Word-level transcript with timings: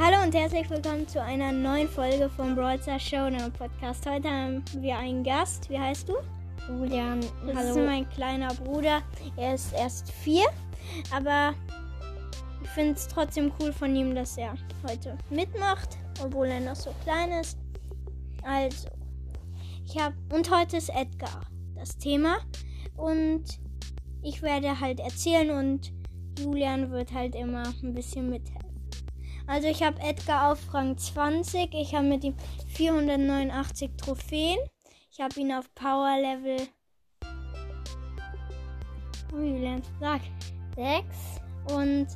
Hallo 0.00 0.22
und 0.22 0.32
herzlich 0.32 0.70
willkommen 0.70 1.08
zu 1.08 1.20
einer 1.20 1.50
neuen 1.50 1.88
Folge 1.88 2.30
vom 2.30 2.54
Brawl 2.54 2.80
Stars 2.80 3.02
Showdown 3.02 3.52
Podcast. 3.52 4.08
Heute 4.08 4.30
haben 4.30 4.62
wir 4.76 4.96
einen 4.96 5.24
Gast. 5.24 5.68
Wie 5.70 5.78
heißt 5.78 6.08
du? 6.08 6.14
Julian, 6.68 7.20
Das 7.44 7.56
hallo. 7.56 7.70
ist 7.70 7.76
mein 7.78 8.08
kleiner 8.10 8.54
Bruder. 8.54 9.02
Er 9.36 9.54
ist 9.54 9.72
erst 9.72 10.12
vier, 10.12 10.44
aber 11.10 11.52
ich 12.62 12.68
finde 12.70 12.92
es 12.92 13.08
trotzdem 13.08 13.50
cool 13.60 13.72
von 13.72 13.96
ihm, 13.96 14.14
dass 14.14 14.38
er 14.38 14.54
heute 14.88 15.18
mitmacht, 15.30 15.98
obwohl 16.22 16.46
er 16.46 16.60
noch 16.60 16.76
so 16.76 16.94
klein 17.02 17.32
ist. 17.32 17.58
Also, 18.44 18.88
ich 19.84 19.98
habe 19.98 20.14
und 20.32 20.48
heute 20.54 20.76
ist 20.76 20.90
Edgar 20.90 21.40
das 21.74 21.96
Thema 21.96 22.36
und 22.96 23.42
ich 24.22 24.42
werde 24.42 24.78
halt 24.78 25.00
erzählen 25.00 25.50
und 25.50 25.92
Julian 26.38 26.92
wird 26.92 27.12
halt 27.12 27.34
immer 27.34 27.64
ein 27.82 27.94
bisschen 27.94 28.30
mithelfen. 28.30 28.67
Also 29.48 29.66
ich 29.66 29.82
habe 29.82 29.98
Edgar 30.02 30.52
auf 30.52 30.58
Rang 30.74 30.96
20. 30.96 31.72
Ich 31.72 31.94
habe 31.94 32.06
mit 32.06 32.22
ihm 32.22 32.36
489 32.74 33.92
Trophäen. 33.96 34.58
Ich 35.10 35.20
habe 35.20 35.40
ihn 35.40 35.52
auf 35.52 35.74
Power 35.74 36.16
Level. 36.20 36.68
Oh, 39.32 39.38
Julian, 39.38 39.82
sag. 39.98 40.20
6. 40.76 41.02
Und 41.74 42.06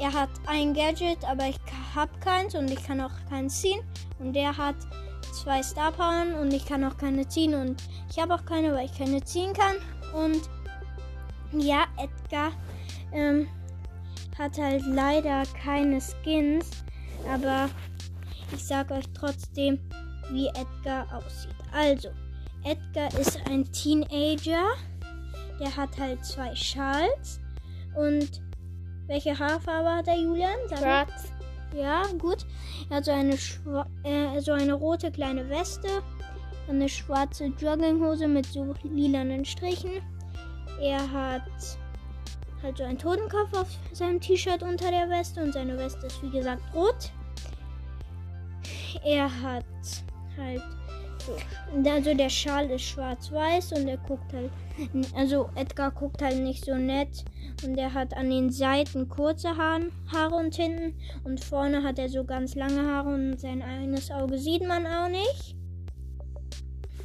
er 0.00 0.12
hat 0.12 0.30
ein 0.46 0.72
Gadget, 0.72 1.22
aber 1.24 1.48
ich 1.48 1.58
habe 1.94 2.10
keins 2.18 2.54
und 2.54 2.70
ich 2.70 2.82
kann 2.82 3.00
auch 3.00 3.12
keins 3.28 3.60
ziehen. 3.60 3.80
Und 4.18 4.32
der 4.32 4.56
hat 4.56 4.76
zwei 5.34 5.62
Star 5.62 5.92
Powern 5.92 6.32
und 6.34 6.52
ich 6.52 6.64
kann 6.64 6.82
auch 6.82 6.96
keine 6.96 7.28
ziehen. 7.28 7.54
Und 7.54 7.82
ich 8.10 8.18
habe 8.18 8.34
auch 8.34 8.44
keine, 8.46 8.72
weil 8.72 8.86
ich 8.86 8.96
keine 8.96 9.22
ziehen 9.22 9.52
kann. 9.52 9.76
Und 10.14 10.40
ja, 11.52 11.84
Edgar 11.98 12.52
ähm, 13.12 13.48
hat 14.38 14.58
halt 14.58 14.84
leider 14.86 15.42
keine 15.62 16.00
Skins, 16.00 16.70
aber 17.32 17.68
ich 18.52 18.64
sag 18.64 18.90
euch 18.90 19.04
trotzdem, 19.14 19.78
wie 20.30 20.48
Edgar 20.48 21.06
aussieht. 21.14 21.54
Also, 21.72 22.08
Edgar 22.64 23.08
ist 23.18 23.38
ein 23.48 23.64
Teenager, 23.72 24.64
der 25.60 25.76
hat 25.76 25.96
halt 25.98 26.24
zwei 26.24 26.54
Schals 26.54 27.40
und 27.96 28.40
welche 29.06 29.38
Haarfarbe 29.38 29.90
hat 29.96 30.06
der 30.06 30.18
Julian? 30.18 30.56
Schwarz. 30.68 31.30
Ja, 31.74 32.02
gut. 32.18 32.46
Er 32.88 32.96
hat 32.98 33.04
so 33.04 33.10
eine, 33.12 33.34
schwa- 33.34 33.86
äh, 34.04 34.40
so 34.40 34.52
eine 34.52 34.74
rote 34.74 35.10
kleine 35.10 35.48
Weste, 35.50 35.88
eine 36.68 36.88
schwarze 36.88 37.46
Jogginghose 37.46 38.26
mit 38.28 38.46
so 38.46 38.74
lilanen 38.84 39.44
Strichen. 39.44 39.90
Er 40.80 41.00
hat 41.10 41.42
halt 42.64 42.78
so 42.78 42.84
einen 42.84 42.98
Totenkopf 42.98 43.52
auf 43.54 43.68
seinem 43.92 44.20
T-Shirt 44.20 44.62
unter 44.62 44.90
der 44.90 45.08
Weste 45.10 45.42
und 45.42 45.52
seine 45.52 45.78
Weste 45.78 46.06
ist 46.06 46.22
wie 46.22 46.30
gesagt 46.30 46.62
rot. 46.74 47.12
Er 49.04 49.30
hat 49.42 49.64
halt 50.36 50.62
so, 51.24 51.36
also 51.88 52.14
der 52.14 52.28
Schal 52.28 52.70
ist 52.70 52.82
schwarz-weiß 52.82 53.72
und 53.72 53.88
er 53.88 53.98
guckt 53.98 54.32
halt, 54.32 54.50
also 55.14 55.48
Edgar 55.54 55.90
guckt 55.90 56.22
halt 56.22 56.42
nicht 56.42 56.64
so 56.64 56.74
nett 56.74 57.24
und 57.64 57.76
er 57.78 57.92
hat 57.92 58.16
an 58.16 58.30
den 58.30 58.50
Seiten 58.50 59.08
kurze 59.08 59.56
Haaren, 59.56 59.92
Haare 60.12 60.34
und 60.34 60.54
hinten 60.54 60.94
und 61.24 61.42
vorne 61.42 61.82
hat 61.82 61.98
er 61.98 62.08
so 62.08 62.24
ganz 62.24 62.54
lange 62.54 62.84
Haare 62.84 63.14
und 63.14 63.40
sein 63.40 63.62
eines 63.62 64.10
Auge 64.10 64.38
sieht 64.38 64.66
man 64.66 64.86
auch 64.86 65.08
nicht. 65.08 65.56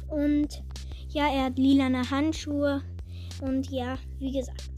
Und 0.08 0.62
ja, 1.08 1.32
er 1.32 1.44
hat 1.44 1.58
lilane 1.58 2.10
Handschuhe 2.10 2.82
und 3.40 3.70
ja, 3.70 3.98
wie 4.18 4.32
gesagt. 4.32 4.69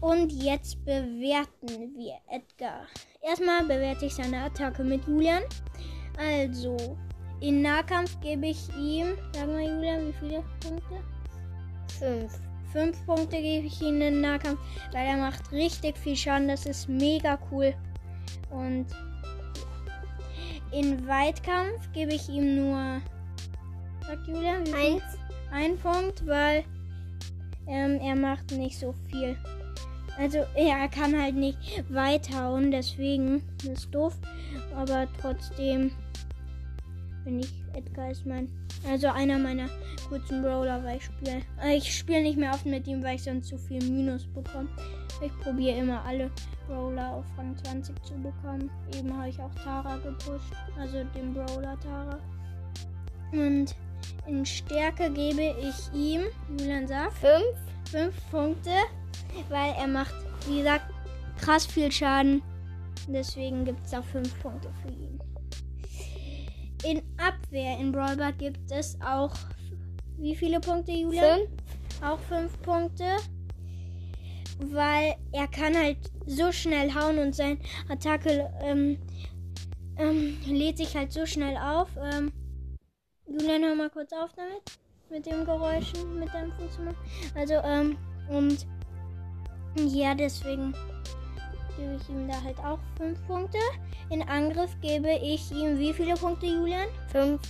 Und 0.00 0.32
jetzt 0.32 0.84
bewerten 0.84 1.94
wir 1.96 2.16
Edgar. 2.30 2.86
Erstmal 3.22 3.64
bewerte 3.64 4.06
ich 4.06 4.14
seine 4.14 4.44
Attacke 4.44 4.84
mit 4.84 5.06
Julian. 5.06 5.42
Also, 6.18 6.76
in 7.40 7.62
Nahkampf 7.62 8.18
gebe 8.20 8.46
ich 8.46 8.68
ihm, 8.76 9.16
sag 9.34 9.48
mal 9.48 9.62
Julian, 9.62 10.08
wie 10.08 10.12
viele 10.12 10.44
Punkte? 10.60 11.02
Fünf. 11.98 12.38
Fünf 12.72 13.06
Punkte 13.06 13.40
gebe 13.40 13.66
ich 13.66 13.80
ihm 13.80 14.00
in 14.00 14.20
Nahkampf, 14.20 14.58
weil 14.92 15.06
er 15.06 15.16
macht 15.16 15.52
richtig 15.52 15.96
viel 15.96 16.16
Schaden. 16.16 16.48
Das 16.48 16.66
ist 16.66 16.88
mega 16.88 17.38
cool. 17.50 17.74
Und 18.50 18.86
in 20.72 21.06
Weitkampf 21.06 21.92
gebe 21.92 22.14
ich 22.14 22.28
ihm 22.28 22.56
nur, 22.56 23.00
sagt 24.06 24.26
Julian, 24.26 24.66
wie 24.66 24.72
viel? 24.72 24.94
Eins. 24.94 25.04
Ein 25.52 25.78
Punkt, 25.78 26.26
weil 26.26 26.64
ähm, 27.68 28.00
er 28.00 28.16
macht 28.16 28.50
nicht 28.50 28.78
so 28.78 28.92
viel. 29.08 29.36
Also 30.18 30.38
er 30.54 30.88
kann 30.88 31.20
halt 31.20 31.34
nicht 31.34 31.84
weithauen, 31.88 32.70
deswegen 32.70 33.42
das 33.58 33.84
ist 33.84 33.94
doof. 33.94 34.16
Aber 34.74 35.06
trotzdem 35.20 35.90
bin 37.24 37.40
ich 37.40 37.64
Edgar 37.74 38.10
ist 38.10 38.24
mein, 38.24 38.48
also 38.88 39.08
einer 39.08 39.38
meiner 39.38 39.68
kurzen 40.08 40.42
Brawler, 40.42 40.82
weil 40.84 40.98
ich 40.98 41.04
spiele. 41.04 41.42
Äh, 41.62 41.76
ich 41.76 41.92
spiele 41.92 42.22
nicht 42.22 42.38
mehr 42.38 42.52
oft 42.52 42.66
mit 42.66 42.86
ihm, 42.86 43.02
weil 43.02 43.16
ich 43.16 43.24
sonst 43.24 43.48
zu 43.48 43.58
viel 43.58 43.82
Minus 43.82 44.26
bekomme. 44.26 44.68
Ich 45.20 45.32
probiere 45.40 45.78
immer 45.78 46.04
alle 46.04 46.30
Brawler 46.66 47.14
auf 47.14 47.24
Rang 47.36 47.56
20 47.64 48.00
zu 48.04 48.14
bekommen. 48.14 48.70
Eben 48.96 49.16
habe 49.16 49.28
ich 49.28 49.40
auch 49.40 49.54
Tara 49.62 49.96
gepusht, 49.96 50.52
also 50.78 51.04
den 51.14 51.34
Brawler 51.34 51.78
Tara. 51.80 52.18
Und 53.32 53.74
in 54.26 54.46
Stärke 54.46 55.10
gebe 55.10 55.54
ich 55.60 55.92
ihm, 55.92 56.22
Julian 56.58 56.86
sagt, 56.86 57.14
Fünf. 57.14 57.74
5 57.90 58.30
Punkte, 58.30 58.70
weil 59.48 59.74
er 59.74 59.86
macht, 59.86 60.14
wie 60.48 60.58
gesagt, 60.58 60.92
krass 61.38 61.66
viel 61.66 61.90
Schaden. 61.90 62.42
Deswegen 63.08 63.64
gibt 63.64 63.84
es 63.84 63.90
da 63.90 64.02
5 64.02 64.40
Punkte 64.40 64.70
für 64.82 64.92
ihn. 64.92 65.18
In 66.84 67.02
Abwehr 67.18 67.78
in 67.78 67.92
Brawlball 67.92 68.32
gibt 68.34 68.70
es 68.70 68.98
auch 69.00 69.34
wie 70.18 70.34
viele 70.34 70.60
Punkte, 70.60 70.92
Julian? 70.92 71.40
Fünf. 71.40 72.02
Auch 72.02 72.18
5 72.20 72.62
Punkte. 72.62 73.16
Weil 74.58 75.16
er 75.32 75.48
kann 75.48 75.74
halt 75.76 75.98
so 76.26 76.52
schnell 76.52 76.94
hauen 76.94 77.18
und 77.18 77.34
sein 77.34 77.58
Attacke 77.88 78.50
ähm, 78.62 78.98
ähm, 79.96 80.36
lädt 80.46 80.78
sich 80.78 80.96
halt 80.96 81.12
so 81.12 81.26
schnell 81.26 81.56
auf. 81.56 81.88
Ähm, 82.12 82.32
Julian, 83.26 83.64
hör 83.64 83.74
mal 83.74 83.90
kurz 83.90 84.12
auf 84.12 84.32
damit. 84.36 84.62
Mit 85.10 85.26
dem 85.26 85.44
Geräuschen, 85.44 86.18
mit 86.18 86.32
deinem 86.32 86.52
Fuß. 86.52 86.78
Also, 87.34 87.54
ähm, 87.54 87.96
und 88.28 88.66
ja, 89.76 90.14
deswegen 90.14 90.74
gebe 91.76 91.98
ich 92.00 92.08
ihm 92.08 92.28
da 92.28 92.40
halt 92.42 92.58
auch 92.58 92.78
5 92.98 93.26
Punkte. 93.26 93.58
In 94.10 94.22
Angriff 94.22 94.76
gebe 94.80 95.10
ich 95.22 95.50
ihm 95.50 95.78
wie 95.78 95.92
viele 95.92 96.14
Punkte, 96.14 96.46
Julian? 96.46 96.88
Fünf. 97.08 97.40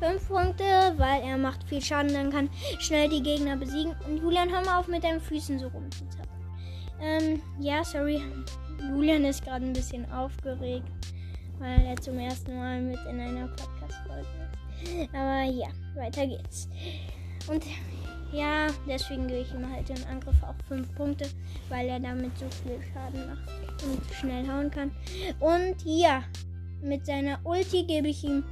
5 0.00 0.28
Punkte, 0.28 0.64
weil 0.96 1.22
er 1.22 1.38
macht 1.38 1.64
viel 1.68 1.80
Schaden, 1.80 2.12
dann 2.12 2.30
kann 2.30 2.50
schnell 2.78 3.08
die 3.08 3.22
Gegner 3.22 3.56
besiegen. 3.56 3.94
Und 4.06 4.18
Julian, 4.18 4.50
hör 4.50 4.64
mal 4.64 4.78
auf 4.78 4.88
mit 4.88 5.04
deinen 5.04 5.20
Füßen 5.20 5.58
so 5.58 5.68
rumzuzappeln. 5.68 6.34
Ähm, 7.00 7.42
ja, 7.60 7.84
sorry. 7.84 8.22
Julian 8.80 9.24
ist 9.24 9.44
gerade 9.44 9.64
ein 9.64 9.72
bisschen 9.72 10.10
aufgeregt, 10.10 10.88
weil 11.58 11.80
er 11.86 11.96
zum 11.96 12.18
ersten 12.18 12.56
Mal 12.56 12.80
mit 12.82 12.98
in 13.08 13.20
einer 13.20 13.48
Podcast-Folge 13.48 14.20
ist. 14.20 15.14
Aber 15.14 15.44
ja, 15.44 15.68
weiter 15.94 16.26
geht's. 16.26 16.68
Und 17.48 17.64
ja, 18.34 18.66
deswegen 18.88 19.28
gebe 19.28 19.40
ich 19.40 19.54
ihm 19.54 19.70
halt 19.70 19.88
im 19.90 20.06
Angriff 20.10 20.42
auch 20.42 20.54
5 20.68 20.94
Punkte, 20.94 21.28
weil 21.68 21.88
er 21.88 22.00
damit 22.00 22.36
so 22.38 22.46
viel 22.62 22.78
Schaden 22.92 23.28
macht 23.28 23.82
und 23.84 24.14
schnell 24.14 24.46
hauen 24.48 24.70
kann. 24.70 24.90
Und 25.40 25.76
ja, 25.84 26.24
mit 26.82 27.06
seiner 27.06 27.38
Ulti 27.44 27.84
gebe 27.84 28.08
ich 28.08 28.24
ihm 28.24 28.44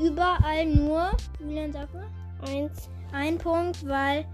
überall 0.00 0.66
nur, 0.66 1.10
Julian 1.40 1.72
sag 1.72 1.92
mal, 1.92 2.06
Eins. 2.48 2.88
ein 3.12 3.38
Punkt, 3.38 3.86
weil 3.86 4.24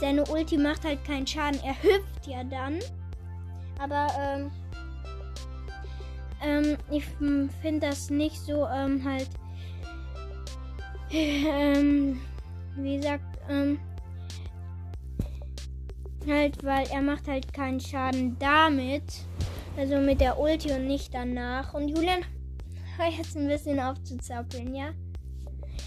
seine 0.00 0.24
Ulti 0.24 0.56
macht 0.56 0.84
halt 0.84 1.04
keinen 1.04 1.26
Schaden. 1.26 1.60
Er 1.64 1.80
hüpft 1.82 2.26
ja 2.26 2.42
dann. 2.44 2.78
Aber 3.80 4.08
ähm, 4.18 4.50
ähm, 6.42 6.76
ich 6.90 7.04
finde 7.62 7.86
das 7.86 8.10
nicht 8.10 8.36
so 8.36 8.66
ähm, 8.66 9.04
halt, 9.04 9.28
ähm, 11.10 12.20
wie 12.76 12.96
gesagt, 12.96 13.24
ähm, 13.48 13.78
halt, 16.28 16.62
weil 16.64 16.86
er 16.88 17.02
macht 17.02 17.28
halt 17.28 17.52
keinen 17.52 17.80
Schaden 17.80 18.36
damit. 18.38 19.04
Also 19.76 19.96
mit 19.98 20.20
der 20.20 20.38
Ulti 20.38 20.72
und 20.72 20.86
nicht 20.86 21.14
danach. 21.14 21.74
Und 21.74 21.88
Julian, 21.88 22.24
hör 22.96 23.08
jetzt 23.16 23.36
ein 23.36 23.48
bisschen 23.48 23.78
auf 23.80 24.02
zu 24.02 24.18
zappeln, 24.18 24.74
ja? 24.74 24.90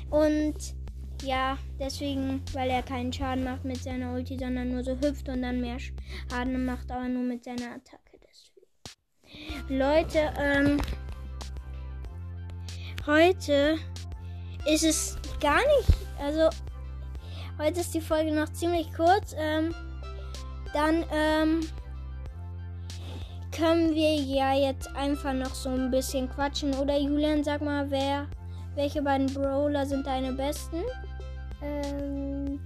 Und 0.10 0.56
ja, 1.24 1.58
deswegen, 1.80 2.42
weil 2.54 2.70
er 2.70 2.84
keinen 2.84 3.14
Schaden 3.14 3.44
macht 3.44 3.64
mit 3.64 3.84
seiner 3.84 4.14
Ulti, 4.14 4.38
sondern 4.38 4.72
nur 4.72 4.84
so 4.84 4.94
hüpft 5.00 5.30
und 5.30 5.42
dann 5.42 5.62
mehr 5.62 5.78
Schaden 5.80 6.66
macht, 6.66 6.92
aber 6.92 7.08
nur 7.08 7.24
mit 7.24 7.44
seiner 7.44 7.76
Attacke. 7.76 8.20
Deswegen. 8.28 9.78
Leute, 9.78 10.34
ähm, 10.40 10.82
heute 13.06 13.78
ist 14.66 14.84
es 14.84 15.18
gar 15.40 15.60
nicht, 15.60 15.98
also 16.20 16.50
heute 17.60 17.82
ist 17.82 17.94
die 17.94 18.02
Folge 18.02 18.32
noch 18.34 18.52
ziemlich 18.54 18.92
kurz. 18.94 19.36
Ähm, 19.38 19.74
dann 20.74 21.04
ähm, 21.12 21.62
können 23.52 23.94
wir 23.94 24.16
ja 24.16 24.54
jetzt 24.54 24.88
einfach 24.96 25.34
noch 25.34 25.54
so 25.54 25.70
ein 25.70 25.92
bisschen 25.92 26.30
quatschen. 26.30 26.74
Oder 26.76 26.98
Julian, 26.98 27.44
sag 27.44 27.62
mal, 27.62 27.90
wer, 27.92 28.28
welche 28.76 29.02
beiden 29.02 29.28
Brawler 29.34 29.86
sind 29.86 30.08
deine 30.08 30.34
besten? 30.34 30.82
Ähm, 31.62 32.60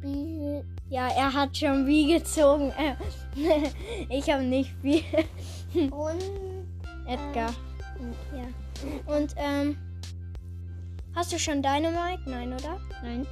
wie, 0.00 0.62
Ja, 0.88 1.08
er 1.08 1.32
hat 1.32 1.56
schon 1.56 1.86
wie 1.86 2.12
gezogen. 2.14 2.72
Ich 4.10 4.30
habe 4.30 4.42
nicht 4.42 4.74
viel. 4.82 5.02
und 5.90 6.22
Edgar. 7.06 7.52
ja. 8.34 9.14
Und 9.14 9.34
ähm, 9.36 9.76
hast 11.14 11.32
du 11.32 11.38
schon 11.38 11.62
Dynamite? 11.62 12.22
Nein, 12.26 12.52
oder? 12.52 12.78
Nein. 13.02 13.26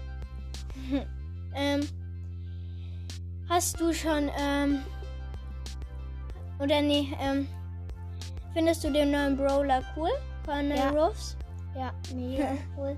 Ähm, 1.52 1.80
hast 3.50 3.79
du 3.81 3.93
schon 3.93 4.31
ähm, 4.41 4.82
oder 6.58 6.81
nee, 6.81 7.08
ähm, 7.20 7.47
findest 8.55 8.85
du 8.85 8.91
den 8.91 9.11
neuen 9.11 9.37
Brawler 9.37 9.82
cool 9.97 10.11
von 10.44 10.70
Ja. 10.70 10.91
Ruffs? 10.91 11.37
Ja, 11.76 11.93
mega 12.14 12.52
cool. 12.79 12.97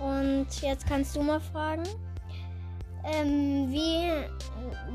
Und 0.00 0.46
jetzt 0.62 0.86
kannst 0.86 1.16
du 1.16 1.22
mal 1.22 1.40
fragen. 1.40 1.82
Ähm, 3.04 3.70
wie, 3.70 4.10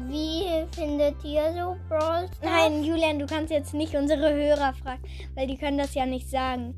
wie 0.08 0.66
findet 0.72 1.24
ihr 1.24 1.54
so 1.54 1.76
Brawl 1.90 2.28
Stars? 2.28 2.40
Nein, 2.44 2.84
Julian, 2.84 3.18
du 3.20 3.26
kannst 3.26 3.52
jetzt 3.52 3.74
nicht 3.74 3.96
unsere 3.96 4.32
Hörer 4.34 4.74
fragen, 4.74 5.04
weil 5.34 5.48
die 5.48 5.58
können 5.58 5.78
das 5.78 5.94
ja 5.96 6.06
nicht 6.06 6.30
sagen. 6.30 6.76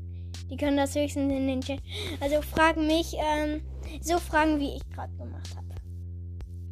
Die 0.50 0.56
können 0.56 0.78
das 0.78 0.94
höchstens 0.94 1.30
in 1.32 1.46
den 1.46 1.60
Chat. 1.60 1.80
Also 2.20 2.40
frag 2.40 2.76
mich, 2.78 3.14
ähm, 3.18 3.62
so 4.00 4.18
Fragen, 4.18 4.58
wie 4.58 4.76
ich 4.76 4.88
gerade 4.94 5.12
gemacht 5.16 5.54
habe. 5.56 5.67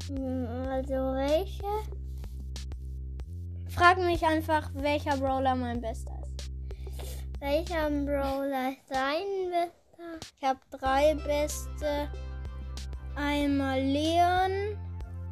Hm, 0.08 0.46
Also 0.68 0.94
welche? 1.14 1.64
Frag 3.68 3.98
mich 3.98 4.24
einfach, 4.24 4.70
welcher 4.74 5.16
Brawler 5.16 5.54
mein 5.54 5.80
bester 5.80 6.12
ist. 6.22 6.50
Welcher 7.40 7.90
Brawler 7.90 8.70
ist 8.70 8.88
dein 8.88 9.50
bester? 9.50 10.26
Ich 10.38 10.48
habe 10.48 10.60
drei 10.70 11.14
beste. 11.14 12.08
Einmal 13.16 13.80
Leon, 13.80 14.78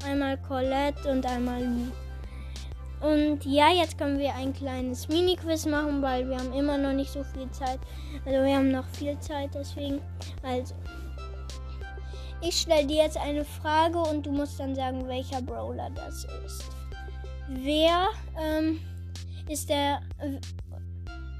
einmal 0.07 0.39
Colette 0.39 1.11
und 1.11 1.25
einmal 1.27 1.63
Lu. 1.63 1.91
Und 3.01 3.45
ja, 3.45 3.69
jetzt 3.71 3.99
können 3.99 4.19
wir 4.19 4.35
ein 4.35 4.55
kleines 4.55 5.09
Mini-Quiz 5.09 5.67
machen, 5.67 6.01
weil 6.01 6.29
wir 6.29 6.39
haben 6.39 6.55
immer 6.55 6.79
noch 6.79 6.93
nicht 6.95 7.13
so 7.13 7.23
viel 7.23 7.51
Zeit. 7.51 7.79
Also 8.25 8.43
wir 8.43 8.57
haben 8.57 8.71
noch 8.71 8.87
viel 8.89 9.19
Zeit, 9.21 9.51
deswegen. 9.55 10.01
Also. 10.43 10.75
Ich 12.47 12.61
stelle 12.61 12.87
dir 12.87 13.05
jetzt 13.05 13.17
eine 13.17 13.43
Frage 13.43 13.99
und 13.99 14.27
du 14.27 14.31
musst 14.31 14.61
dann 14.61 14.75
sagen, 14.75 15.09
welcher 15.09 15.41
Brawler 15.41 15.89
das 15.95 16.27
ist. 16.45 16.69
Wer 17.49 18.09
ähm, 18.39 18.81
ist 19.49 19.71
der 19.71 20.03
äh, 20.19 20.39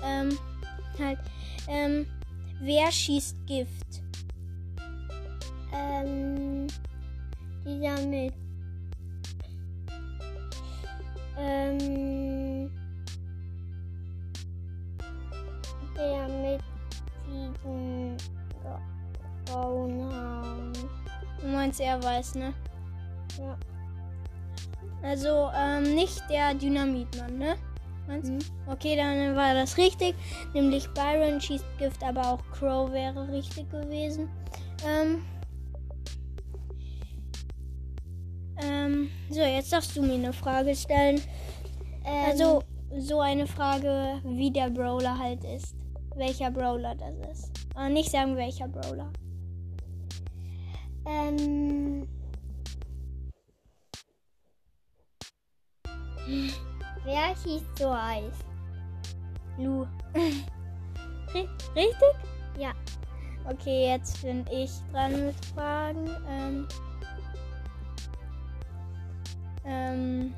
ähm, 0.03 0.39
halt 0.99 1.19
ähm, 1.69 2.07
wer 2.61 2.91
schießt 2.91 3.37
Gift? 3.47 4.03
Ähm, 5.75 6.69
dieser 7.67 8.01
mit. 8.07 8.33
Ähm, 11.37 12.71
der 15.97 16.29
mit 16.29 16.63
grauen 19.47 20.03
Haaren. 20.11 20.44
Du 21.41 21.49
meinst, 21.49 21.81
er 21.81 22.03
weiß, 22.03 22.37
ne? 22.37 22.55
Ja. 23.39 23.57
Also, 25.03 25.51
ähm, 25.55 25.95
nicht 25.95 26.23
der 26.31 26.55
Dynamitmann, 26.55 27.37
ne? 27.39 27.57
Meinst 28.07 28.29
du? 28.29 28.33
Mhm. 28.33 28.41
Okay, 28.71 28.97
dann 28.97 29.37
war 29.37 29.55
das 29.55 29.77
richtig. 29.77 30.15
Nämlich 30.53 30.89
Byron 30.95 31.41
schießt 31.41 31.65
Gift, 31.79 32.03
aber 32.03 32.33
auch 32.33 32.41
Crow 32.53 32.91
wäre 32.93 33.29
richtig 33.29 33.71
gewesen. 33.71 34.29
Ähm, 34.87 35.23
ähm, 38.63 39.11
so, 39.31 39.41
jetzt 39.41 39.73
darfst 39.73 39.97
du 39.97 40.03
mir 40.03 40.15
eine 40.15 40.33
Frage 40.33 40.75
stellen. 40.75 41.21
Ähm, 42.05 42.25
Also, 42.31 42.63
so 42.97 43.21
eine 43.21 43.47
Frage, 43.47 44.21
wie 44.25 44.51
der 44.51 44.71
Brawler 44.71 45.19
halt 45.19 45.45
ist. 45.45 45.75
Welcher 46.17 46.51
Brawler 46.51 46.95
das 46.95 47.17
ist. 47.33 47.51
Aber 47.75 47.89
nicht 47.89 48.11
sagen, 48.11 48.37
welcher 48.37 48.69
Brawler. 48.69 49.13
Ähm, 51.07 52.07
wer 57.05 57.35
schießt 57.37 57.79
so 57.79 57.91
Eis? 57.91 58.35
Lu. 59.59 59.87
Ri- 61.35 61.49
Richtig? 61.75 62.15
Ja. 62.59 62.73
Okay, 63.49 63.89
jetzt 63.91 64.23
bin 64.23 64.45
ich 64.51 64.71
dran 64.91 65.27
mit 65.27 65.45
Fragen. 65.55 66.09
Ähm, 66.29 66.69
ähm, 69.67 70.35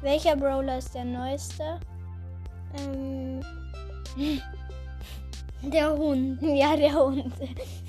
welcher 0.00 0.36
Brawler 0.36 0.78
ist 0.78 0.94
der 0.94 1.04
neueste? 1.04 1.78
Ähm, 2.78 3.40
Der 5.62 5.90
Hund. 5.92 6.40
Ja, 6.42 6.76
der 6.76 6.94
Hund. 6.94 7.32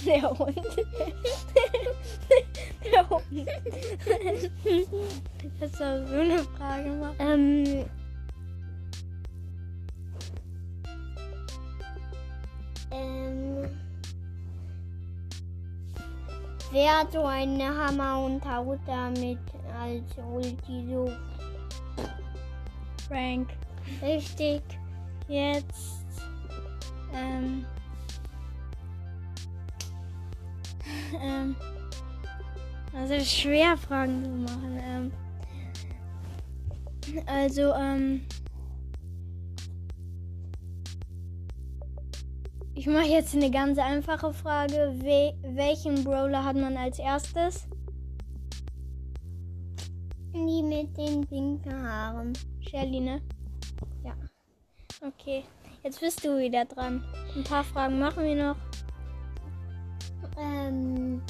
Der 0.06 0.30
Hund. 0.39 0.56
der 2.83 3.10
Hund. 3.10 3.50
Das 5.60 5.71
soll 5.74 6.07
so 6.07 6.16
eine 6.16 6.39
Frage 6.39 6.89
machen. 6.89 7.16
ähm, 7.19 7.86
ähm, 12.92 13.69
wer 16.71 17.00
hat 17.00 17.12
so 17.12 17.24
eine 17.24 17.68
Hammer 17.68 18.25
und 18.25 18.44
haut 18.45 18.80
damit 18.88 19.39
als 19.80 20.18
Ulti 20.33 20.88
so 20.92 21.12
Frank. 23.07 23.50
richtig? 24.01 24.63
Jetzt. 25.27 26.00
Ähm. 27.13 27.65
Ähm. 31.21 31.56
Also 32.94 33.19
schwer 33.23 33.77
Fragen 33.77 34.23
zu 34.23 34.29
machen. 34.29 34.79
Ähm, 34.81 35.11
also, 37.25 37.73
ähm. 37.73 38.21
Ich 42.73 42.87
mache 42.87 43.07
jetzt 43.07 43.35
eine 43.35 43.51
ganz 43.51 43.78
einfache 43.78 44.33
Frage. 44.33 44.94
We 45.01 45.33
welchen 45.44 46.04
Brawler 46.04 46.44
hat 46.45 46.56
man 46.56 46.78
als 46.78 46.97
erstes? 46.97 47.68
Die 50.33 50.63
mit 50.63 50.95
den 50.95 51.28
pinken 51.28 51.83
Haaren. 51.83 52.33
Shelly, 52.61 53.01
ne? 53.01 53.21
Ja. 54.04 54.13
Okay. 55.06 55.44
Jetzt 55.83 56.02
bist 56.02 56.26
du 56.26 56.38
wieder 56.38 56.66
dran. 56.66 57.04
Ein 57.36 57.44
paar 57.44 57.64
Fragen 57.64 58.00
machen 58.00 58.24
wir 58.24 58.36
noch. 58.36 58.56
Ähm, 60.38 61.21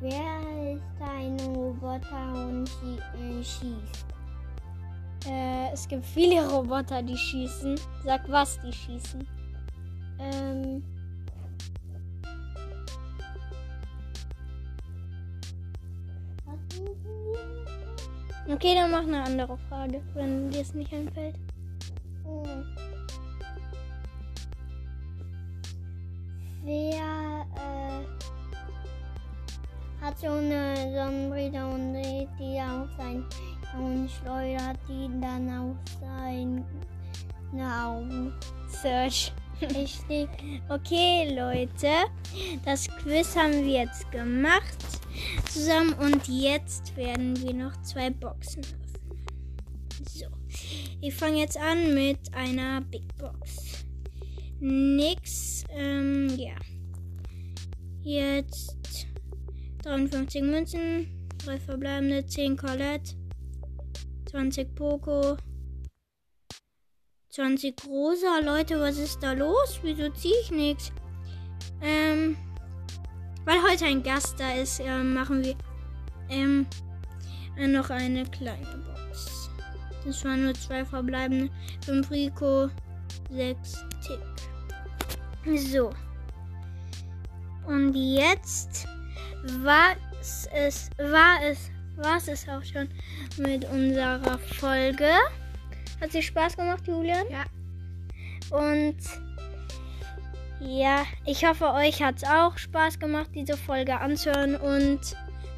wer 0.00 0.74
ist 0.74 0.82
ein 1.00 1.38
Roboter 1.54 2.46
und 2.46 2.70
äh, 3.14 3.44
schießt? 3.44 4.06
Äh, 5.26 5.72
es 5.72 5.86
gibt 5.86 6.06
viele 6.06 6.48
Roboter, 6.48 7.02
die 7.02 7.16
schießen. 7.16 7.78
Sag, 8.04 8.26
was 8.30 8.58
die 8.62 8.72
schießen. 8.72 9.28
Ähm, 10.18 10.82
Okay, 18.50 18.74
dann 18.74 18.90
mach 18.90 19.02
eine 19.02 19.22
andere 19.22 19.58
Frage, 19.68 20.00
wenn 20.14 20.50
dir 20.50 20.62
es 20.62 20.72
nicht 20.72 20.90
einfällt. 20.94 21.34
Hm. 22.24 22.64
Wer 26.64 27.46
äh, 27.56 28.04
hat 30.02 30.18
so 30.18 30.28
eine 30.28 30.74
Sonnenbrille 30.94 31.66
und 31.66 31.92
dreht 31.92 32.28
die 32.38 32.58
auf 32.58 32.88
sein 32.96 33.22
und 33.78 34.10
schleudert 34.10 34.78
die 34.88 35.10
dann 35.20 35.50
auf 35.50 35.76
seine 36.00 36.64
Augen? 37.84 38.32
Search. 38.68 39.30
Richtig. 39.60 40.28
Okay, 40.68 41.34
Leute, 41.34 41.88
das 42.64 42.86
Quiz 42.88 43.34
haben 43.34 43.64
wir 43.64 43.82
jetzt 43.82 44.10
gemacht 44.12 44.78
zusammen 45.50 45.94
und 45.94 46.28
jetzt 46.28 46.96
werden 46.96 47.36
wir 47.42 47.54
noch 47.54 47.80
zwei 47.82 48.10
Boxen 48.10 48.62
öffnen. 48.62 49.24
So, 50.08 50.26
ich 51.00 51.12
fange 51.12 51.38
jetzt 51.38 51.58
an 51.58 51.92
mit 51.92 52.18
einer 52.34 52.82
Big 52.82 53.02
Box. 53.18 53.84
nix. 54.60 55.64
Ähm, 55.70 56.28
ja. 56.36 56.54
Jetzt 58.02 59.06
53 59.82 60.42
Münzen, 60.42 61.28
3 61.44 61.58
verbleibende, 61.58 62.24
10 62.24 62.56
Colette, 62.56 63.16
20 64.26 64.74
Poco, 64.74 65.36
20 67.30 67.74
Rosa. 67.86 68.40
Leute, 68.40 68.80
was 68.80 68.98
ist 68.98 69.22
da 69.22 69.32
los? 69.32 69.80
Wieso 69.82 70.08
ziehe 70.10 70.34
ich 70.42 70.50
nichts? 70.50 70.92
Ähm, 71.82 72.36
weil 73.44 73.62
heute 73.62 73.86
ein 73.86 74.02
Gast 74.02 74.38
da 74.38 74.52
ist, 74.52 74.80
äh, 74.80 75.02
machen 75.02 75.44
wir 75.44 75.54
ähm, 76.28 76.66
noch 77.56 77.90
eine 77.90 78.24
kleine 78.24 78.84
Box. 78.84 79.50
Das 80.04 80.24
waren 80.24 80.44
nur 80.44 80.54
zwei 80.54 80.84
verbleibende. 80.84 81.50
5 81.84 82.10
Rico, 82.10 82.70
6 83.30 83.84
Tick. 84.06 85.58
So. 85.58 85.90
Und 87.66 87.94
jetzt 87.94 88.86
war 89.60 89.96
es, 90.22 90.90
war 90.98 91.38
es, 91.44 91.70
war 91.96 92.16
es 92.16 92.48
auch 92.48 92.62
schon 92.62 92.88
mit 93.36 93.64
unserer 93.70 94.38
Folge. 94.38 95.10
Hat 96.00 96.12
dir 96.12 96.22
Spaß 96.22 96.56
gemacht, 96.56 96.86
Julian? 96.86 97.26
Ja. 97.30 97.44
Und 98.56 98.96
ja, 100.60 101.04
ich 101.24 101.44
hoffe, 101.44 101.72
euch 101.72 102.02
hat 102.02 102.16
es 102.16 102.24
auch 102.24 102.56
Spaß 102.56 102.98
gemacht, 102.98 103.30
diese 103.34 103.56
Folge 103.56 103.98
anzuhören. 103.98 104.56
Und 104.56 105.00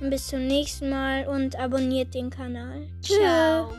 bis 0.01 0.29
zum 0.29 0.47
nächsten 0.47 0.91
Mal 0.91 1.27
und 1.27 1.57
abonniert 1.57 2.15
den 2.15 2.31
Kanal. 2.31 2.89
Ciao. 3.03 3.71